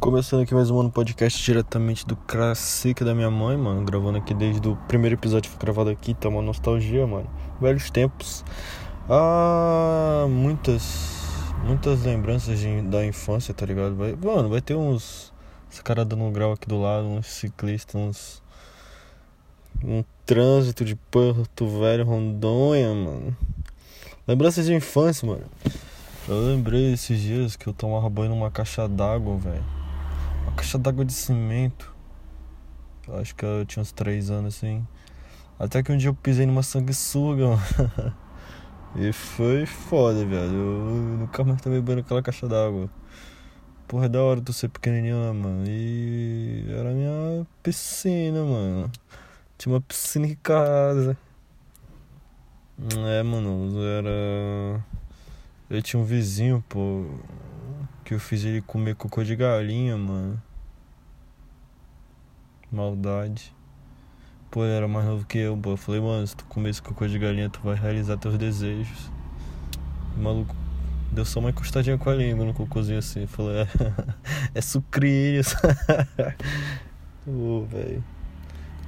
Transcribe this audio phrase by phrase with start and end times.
[0.00, 3.84] Começando aqui mais um ano podcast diretamente do Crassica da minha mãe, mano.
[3.84, 7.28] Gravando aqui desde o primeiro episódio que foi gravado aqui, tá uma nostalgia, mano.
[7.60, 8.42] Velhos tempos.
[9.06, 11.12] Ah, muitas,
[11.66, 13.94] muitas lembranças de, da infância, tá ligado?
[13.94, 15.34] Vai, mano, vai ter uns.
[15.70, 18.42] Esse cara dando um grau aqui do lado, uns ciclistas, uns.
[19.84, 23.36] Um trânsito de Porto Velho, Rondônia, mano.
[24.26, 25.44] Lembranças de infância, mano.
[26.26, 29.79] Eu lembrei esses dias que eu tomava banho numa caixa d'água, velho.
[30.42, 31.94] Uma caixa d'água de cimento.
[33.06, 34.86] Eu acho que eu tinha uns 3 anos assim.
[35.58, 38.14] Até que um dia eu pisei numa sanguessuga, mano.
[38.96, 40.54] e foi foda, velho.
[40.54, 42.88] Eu nunca mais tomei banho naquela caixa d'água.
[43.86, 45.64] Porra, é da hora tu ser pequenininho, né, mano?
[45.66, 48.90] E era a minha piscina, mano.
[49.58, 51.16] Tinha uma piscina em casa.
[53.08, 54.80] É, mano, era.
[55.68, 57.04] Eu tinha um vizinho, pô,
[58.10, 60.42] que eu fiz ele comer cocô de galinha, mano.
[62.68, 63.54] Maldade.
[64.50, 65.70] Pô, ele era mais novo que eu, pô.
[65.70, 69.12] Eu falei, mano, se tu comer esse cocô de galinha, tu vai realizar teus desejos.
[70.16, 70.56] O maluco
[71.12, 73.28] deu só uma encostadinha com a língua no cocôzinho assim.
[73.28, 73.68] Falei, é,
[74.58, 75.54] é sucrilhos.
[77.24, 78.02] Ô, velho.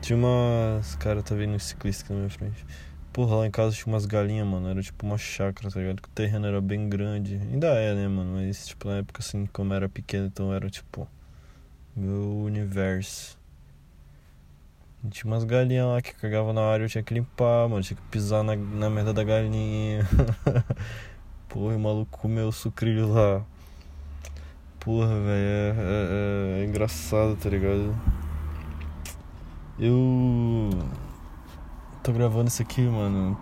[0.00, 0.94] Tinha umas.
[0.94, 2.64] Cara, tá vendo um ciclista aqui na minha frente.
[3.12, 4.68] Porra, lá em casa tinha umas galinhas, mano.
[4.68, 5.98] Era tipo uma chácara, tá ligado?
[5.98, 7.36] O terreno era bem grande.
[7.36, 8.34] Ainda é, né, mano?
[8.34, 11.08] Mas, tipo, na época, assim, como era pequeno, então era, tipo,
[11.96, 13.36] meu universo.
[15.04, 17.82] E tinha umas galinhas lá que cagavam na área, eu tinha que limpar, mano.
[17.82, 20.06] Tinha que pisar na, na merda da galinha.
[21.48, 23.44] Porra, o maluco comeu sucrilho lá.
[24.78, 27.94] Porra, velho, é, é, é, é engraçado, tá ligado?
[29.78, 30.70] Eu
[32.10, 33.38] tô gravando isso aqui, mano.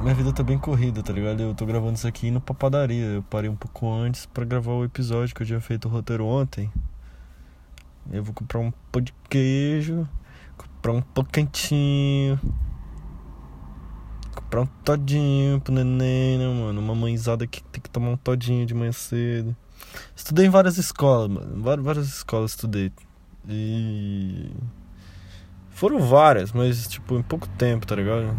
[0.00, 1.42] Minha vida tá bem corrida, tá ligado?
[1.42, 3.04] Eu tô gravando isso aqui indo pra padaria.
[3.04, 6.24] Eu parei um pouco antes para gravar o episódio que eu tinha feito o roteiro
[6.24, 6.72] ontem.
[8.10, 10.08] Eu vou comprar um pão de queijo,
[10.56, 12.40] comprar um pão quentinho,
[14.34, 16.80] comprar um todinho pro neném, né, mano?
[16.80, 19.54] Uma mãezada que tem que tomar um todinho de manhã cedo.
[20.16, 21.62] Estudei em várias escolas, mano.
[21.62, 22.90] Várias escolas estudei.
[23.48, 24.50] E.
[25.82, 28.32] Foram várias, mas tipo, em pouco tempo, tá ligado?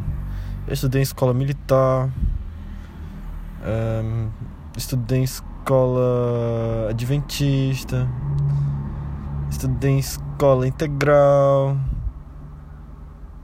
[0.66, 2.10] Eu estudei em escola militar.
[3.66, 4.30] Um,
[4.78, 8.08] estudei em escola adventista.
[9.52, 11.76] Estudei em escola integral.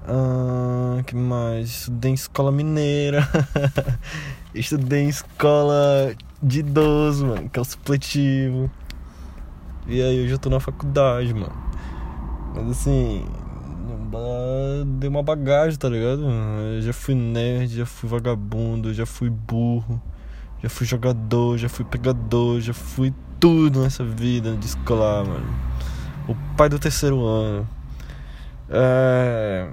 [0.07, 1.67] Uh, que mais?
[1.67, 3.27] Estudei em escola mineira.
[4.55, 8.71] estudei em escola de idoso, mano, que é o supletivo.
[9.85, 11.51] E aí eu já tô na faculdade, mano.
[12.55, 13.25] Mas assim,
[14.99, 16.23] deu uma bagagem, tá ligado?
[16.75, 20.01] Eu já fui nerd, já fui vagabundo, já fui burro,
[20.61, 25.47] já fui jogador, já fui pegador, já fui tudo nessa vida de escolar, mano.
[26.27, 27.67] O pai do terceiro ano.
[28.69, 29.69] É...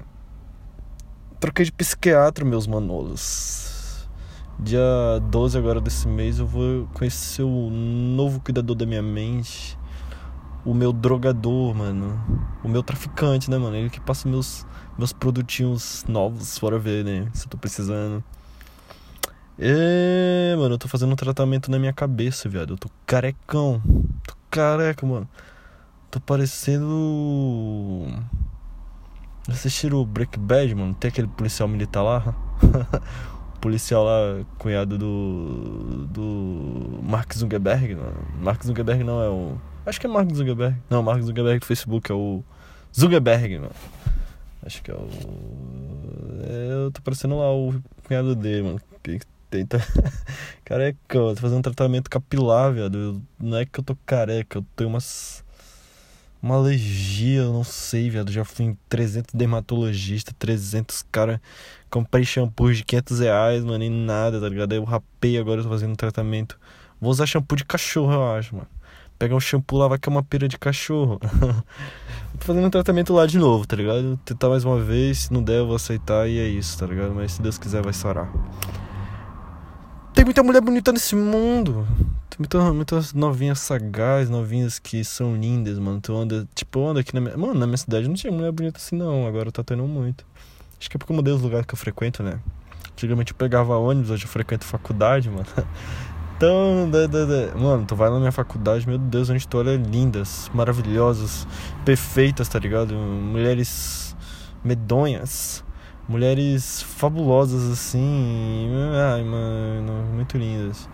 [1.39, 4.09] Troquei de psiquiatra, meus manolos.
[4.59, 4.81] Dia
[5.31, 9.77] 12 agora desse mês eu vou conhecer o novo cuidador da minha mente
[10.67, 12.21] o meu drogador, mano.
[12.65, 13.77] O meu traficante, né, mano?
[13.77, 14.67] Ele que passa meus,
[14.99, 17.29] meus produtinhos novos, fora ver, né?
[17.33, 18.23] Se eu tô precisando.
[19.57, 22.75] É, mano, eu tô fazendo um tratamento na minha cabeça, viado.
[22.75, 23.81] Eu tô carecão.
[24.27, 25.29] Tô careca, mano.
[26.11, 28.07] Tô parecendo.
[29.49, 30.95] Assistiram o Break Bad, mano?
[30.95, 32.35] Tem aquele policial militar lá?
[33.63, 36.07] policial lá, cunhado do.
[36.09, 37.01] do.
[37.05, 37.95] Mark Zuckerberg.
[37.95, 38.13] Não.
[38.43, 39.57] Mark Zuckerberg não é o.
[39.87, 40.77] Acho que é Mark Zuckerberg.
[40.91, 42.43] Não, Mark Zuckerberg do Facebook é o
[42.93, 43.73] Zuckerberg, mano.
[44.65, 45.09] Acho que é o.
[46.43, 48.81] É, eu tô parecendo lá o cunhado dele, mano.
[49.01, 49.79] Que tenta.
[50.65, 53.23] careca, eu tô fazendo um tratamento capilar, viado.
[53.39, 55.45] Não é que eu tô careca, eu tenho umas.
[56.43, 58.33] Uma alergia, eu não sei, viado.
[58.33, 61.41] Já fui em 300 dermatologistas, 300 cara.
[61.89, 64.73] Comprei shampoo de 500 reais, mano, e nada, tá ligado?
[64.73, 66.59] Aí eu rapei agora, eu tô fazendo um tratamento.
[67.01, 68.76] Vou usar shampoo de cachorro, eu acho, mano
[69.19, 71.19] pegar um shampoo lá, vai que é uma pera de cachorro.
[72.39, 74.19] Tô fazendo um tratamento lá de novo, tá ligado?
[74.25, 77.15] Tentar mais uma vez, se não der, eu vou aceitar e é isso, tá ligado?
[77.15, 78.31] Mas se Deus quiser, vai sarar.
[80.13, 81.87] Tem muita mulher bonita nesse mundo.
[82.31, 86.01] Tem muita, muitas novinhas sagaz, novinhas que são lindas, mano.
[86.01, 87.37] Tu anda, tipo, anda aqui na minha.
[87.37, 89.27] Mano, na minha cidade não tinha mulher bonita assim, não.
[89.27, 90.25] Agora tá tendo muito.
[90.79, 92.39] Acho que é porque eu mudei os lugares que eu frequento, né?
[92.93, 95.47] Antigamente eu pegava ônibus, hoje eu frequento faculdade, mano.
[96.37, 99.75] Então, da, da, da, mano, tu vai na minha faculdade, meu Deus, onde tu olha
[99.75, 101.49] lindas, maravilhosas,
[101.83, 102.95] perfeitas, tá ligado?
[102.95, 104.15] Mulheres
[104.63, 105.65] medonhas,
[106.07, 108.69] mulheres fabulosas assim,
[109.15, 110.87] ai, mano, muito lindas.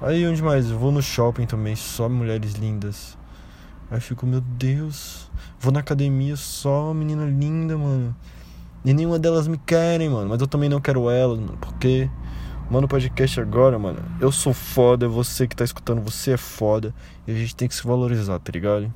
[0.00, 0.70] Aí onde mais?
[0.70, 3.18] Eu vou no shopping também, só mulheres lindas.
[3.90, 5.30] Aí eu fico, meu Deus.
[5.60, 8.16] Vou na academia, só menina linda, mano.
[8.84, 10.28] E nenhuma delas me querem, mano.
[10.28, 11.58] Mas eu também não quero elas, mano.
[11.60, 12.08] Porque,
[12.70, 13.98] mano, podcast agora, mano.
[14.20, 16.94] Eu sou foda, você que tá escutando, você é foda.
[17.26, 18.90] E a gente tem que se valorizar, tá ligado?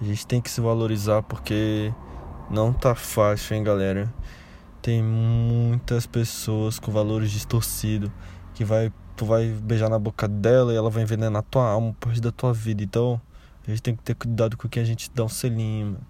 [0.00, 1.92] A gente tem que se valorizar porque
[2.50, 4.12] não tá fácil, hein, galera.
[4.80, 8.10] Tem muitas pessoas com valores distorcidos
[8.54, 12.10] que vai tu vai beijar na boca dela e ela vai envenenar tua alma por
[12.10, 12.84] resto da tua vida.
[12.84, 13.20] Então,
[13.66, 16.06] a gente tem que ter cuidado com o que a gente dá um selinho, mano.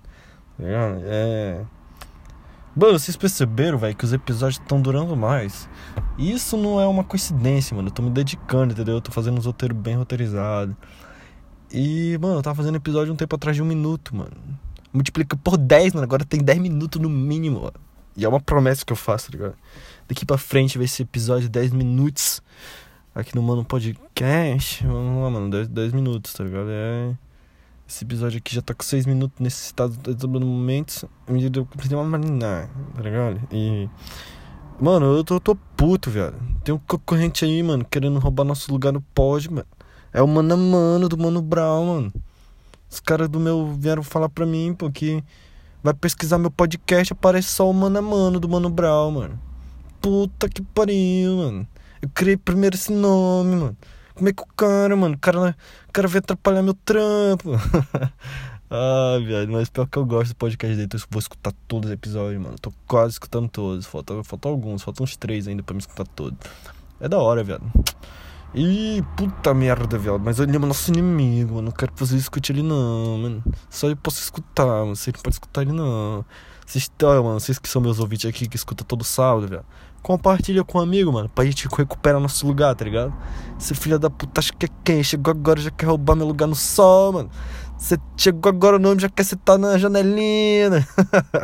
[0.58, 0.64] Tá
[1.04, 1.64] é.
[2.78, 5.68] Mano, vocês perceberam, velho, que os episódios estão durando mais.
[6.16, 7.88] E isso não é uma coincidência, mano.
[7.88, 8.94] Eu tô me dedicando, entendeu?
[8.94, 10.76] Eu tô fazendo uns roteiros bem roteirizados.
[11.72, 14.30] E, mano, eu tava fazendo episódio um tempo atrás de um minuto, mano.
[14.92, 16.04] Multiplica por 10, mano.
[16.04, 17.72] Agora tem 10 minutos no mínimo.
[18.16, 19.56] E é uma promessa que eu faço, tá ligado?
[20.06, 22.40] Daqui pra frente vai ser episódio 10 minutos
[23.12, 24.86] aqui no Mano Podcast.
[24.86, 26.68] Vamos lá, mano, 10, 10 minutos, tá ligado?
[26.70, 27.27] É.
[27.88, 29.96] Esse episódio aqui já tá com 6 minutos nesse estado
[30.38, 31.08] no momento.
[31.26, 33.40] Me deu uma marinar, tá ligado?
[33.50, 33.88] E.
[34.78, 36.34] Mano, eu tô, tô puto, velho.
[36.62, 39.66] Tem um concorrente aí, mano, querendo roubar nosso lugar no pod, mano.
[40.12, 42.12] É o mano a mano do Mano Brown, mano.
[42.90, 45.24] Os caras do meu vieram falar pra mim, pô, que
[45.82, 49.40] vai pesquisar meu podcast, aparece só o mano a mano do Mano Brown, mano.
[49.98, 51.68] Puta que pariu, mano.
[52.02, 53.76] Eu criei primeiro esse nome, mano.
[54.18, 55.14] Como é que o cara, mano?
[55.14, 55.54] O cara,
[55.88, 57.52] o cara veio atrapalhar meu trampo.
[58.68, 61.88] ah, viado, mas pior que eu gosto do podcast dele, então eu vou escutar todos
[61.88, 62.56] os episódios, mano.
[62.60, 63.86] tô quase escutando todos.
[63.86, 66.36] Falta, falta alguns, faltam uns três ainda pra me escutar todos.
[67.00, 67.62] É da hora, viado.
[68.52, 70.18] E puta merda, viado.
[70.18, 71.66] Mas ele é nosso inimigo, mano.
[71.66, 73.44] Não quero que você escute ele, não, mano.
[73.70, 74.96] Só eu posso escutar, mano.
[74.96, 76.24] Você não pode escutar ele, não.
[76.68, 79.64] Vocês, mano, vocês que são meus ouvintes aqui, que escuta todo sábado, velho.
[80.02, 83.10] Compartilha com um amigo, mano, pra gente recuperar nosso lugar, tá ligado?
[83.58, 85.02] Esse filho da puta acha que é quem?
[85.02, 87.30] Chegou agora já quer roubar meu lugar no sol, mano.
[87.78, 90.68] Você chegou agora no nome, já quer sentar na janelinha.
[90.68, 90.86] Né?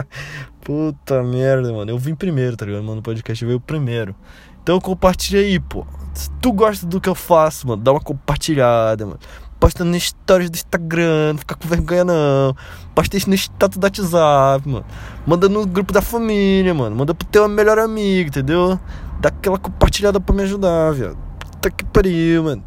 [0.60, 1.90] puta merda, mano.
[1.90, 2.84] Eu vim primeiro, tá ligado?
[2.84, 4.14] Mano, o podcast veio primeiro.
[4.62, 5.86] Então compartilha aí, pô.
[6.12, 9.18] Se tu gosta do que eu faço, mano, dá uma compartilhada, mano
[9.58, 12.56] posta no stories do Instagram, não fica com vergonha não.
[12.94, 14.84] Posta isso no status do WhatsApp, mano.
[15.26, 16.96] Manda no grupo da família, mano.
[16.96, 18.78] Manda pro teu melhor amigo, entendeu?
[19.20, 21.16] Dá aquela compartilhada pra me ajudar, viado.
[21.38, 22.64] Puta que pariu, mano.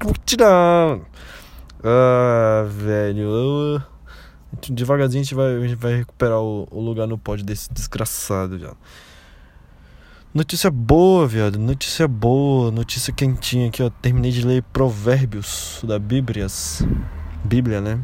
[0.00, 1.06] Compartilhar, mano.
[1.82, 3.82] Ah, velho.
[4.70, 8.58] Devagarzinho a gente vai, a gente vai recuperar o, o lugar no pódio desse desgraçado,
[8.58, 8.76] viado.
[10.34, 11.60] Notícia boa, viado.
[11.60, 12.68] Notícia boa.
[12.72, 13.88] Notícia quentinha aqui, ó.
[13.88, 16.48] Terminei de ler Provérbios da Bíblia.
[17.44, 18.00] Bíblia, né?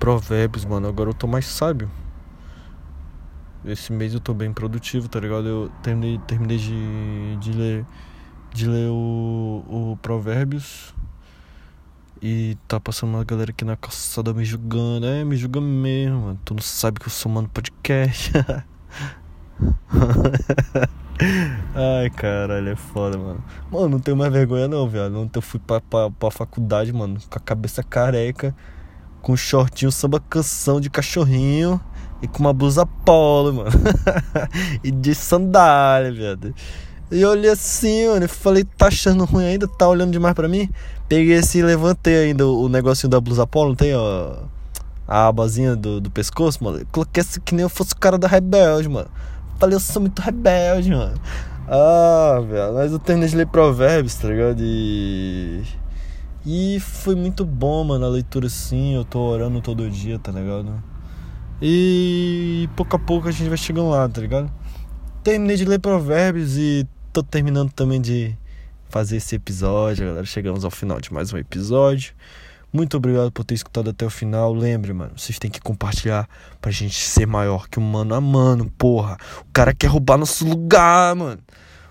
[0.00, 0.88] Provérbios, mano.
[0.88, 1.90] Agora eu tô mais sábio.
[3.62, 5.46] Esse mês eu tô bem produtivo, tá ligado?
[5.46, 7.84] Eu terminei, terminei de, de ler
[8.54, 10.94] de ler o, o Provérbios.
[12.22, 15.04] E tá passando uma galera aqui na calçada me julgando.
[15.04, 16.40] É, me julga mesmo, mano.
[16.42, 18.32] Tu não sabe que eu sou mano podcast.
[21.74, 23.42] Ai, caralho, é foda, mano.
[23.70, 25.18] Mano, não tenho mais vergonha não, viado.
[25.18, 28.54] Ontem eu fui pra, pra, pra faculdade, mano, com a cabeça careca,
[29.22, 31.80] com um shortinho samba canção de cachorrinho
[32.20, 33.70] e com uma blusa polo, mano.
[34.84, 36.54] e de sandália, viado.
[37.10, 39.68] E olhei assim, mano, e falei, tá achando ruim ainda?
[39.68, 40.68] Tá olhando demais pra mim?
[41.08, 44.44] Peguei assim, levantei ainda o negocinho da blusa polo, não tem, ó
[45.06, 46.84] a abazinha do, do pescoço, mano.
[46.90, 49.08] Coloquei assim que nem eu fosse o cara da Rebelde, mano.
[49.58, 51.18] Falei, eu sou muito rebelde, mano.
[51.68, 54.60] Ah, velho, mas eu terminei de ler provérbios, tá ligado?
[54.60, 55.62] E...
[56.44, 58.94] E foi muito bom, mano, a leitura assim.
[58.94, 60.80] Eu tô orando todo dia, tá ligado?
[61.60, 64.48] E pouco a pouco a gente vai chegando lá, tá ligado?
[65.24, 68.36] Terminei de ler provérbios e tô terminando também de
[68.88, 70.24] fazer esse episódio, galera.
[70.24, 72.14] Chegamos ao final de mais um episódio.
[72.72, 74.52] Muito obrigado por ter escutado até o final.
[74.52, 76.28] Lembre, mano, vocês têm que compartilhar
[76.60, 79.16] pra gente ser maior que o mano a mano, porra.
[79.40, 81.40] O cara quer roubar nosso lugar, mano.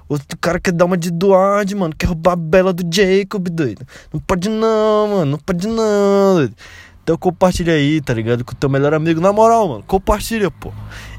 [0.08, 1.96] Outro cara quer dar uma de Duarte, mano.
[1.98, 3.86] Quer roubar a bela do Jacob, doido.
[4.14, 5.32] Não pode não, mano.
[5.32, 6.56] Não pode não, doido.
[7.04, 8.44] Então compartilha aí, tá ligado?
[8.46, 9.20] Com o teu melhor amigo.
[9.20, 9.84] Na moral, mano.
[9.84, 10.72] Compartilha, pô.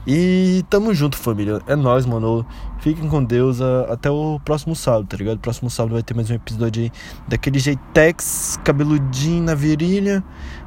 [0.06, 1.60] E tamo junto, família.
[1.66, 2.46] É nóis, mano.
[2.78, 3.60] Fiquem com Deus.
[3.60, 5.38] Até o próximo sábado, tá ligado?
[5.38, 6.92] Próximo sábado vai ter mais um episódio aí
[7.26, 10.22] daquele jeitex, cabeludinho na virilha.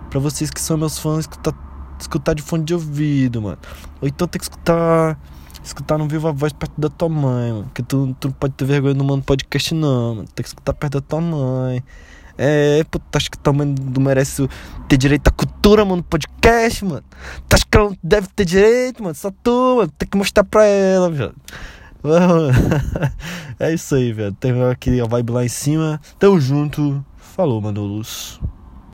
[0.09, 1.53] Pra vocês que são meus fãs, escutar,
[1.97, 3.59] escutar de fone de ouvido, mano.
[4.01, 5.17] Ou então tem que escutar.
[5.63, 7.63] Escutar no vivo a voz perto da tua mãe, mano.
[7.65, 10.27] Porque tu, tu não pode ter vergonha no mano podcast, não, mano.
[10.35, 11.81] Tem que escutar perto da tua mãe.
[12.41, 14.47] É, pô, tu acha que tua mãe não merece
[14.87, 17.03] ter direito à cultura, mano, podcast, mano?
[17.49, 19.13] Tu acha que ela não deve ter direito, mano?
[19.13, 21.35] Só tu, mano, tem que mostrar pra ela, velho.
[23.59, 24.33] é isso aí, velho.
[24.39, 25.99] Tem aquele vibe lá em cima.
[26.17, 27.05] Tamo junto.
[27.17, 28.39] Falou, Manolos.